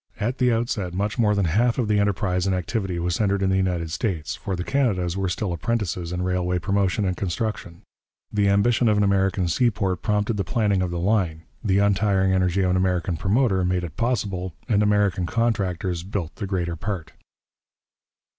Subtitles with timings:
[0.19, 3.51] At the outset much more than half of the enterprise and activity was centred in
[3.51, 7.83] the United States, for the Canadas were still apprentices in railway promotion and construction.
[8.33, 12.63] The ambition of an American seaport prompted the planning of the line, the untiring energy
[12.63, 17.11] of an American promoter made it possible, and American contractors built the greater part.